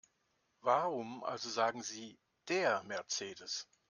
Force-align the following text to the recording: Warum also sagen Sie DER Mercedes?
Warum 0.61 1.23
also 1.23 1.47
sagen 1.51 1.83
Sie 1.83 2.17
DER 2.49 2.81
Mercedes? 2.85 3.67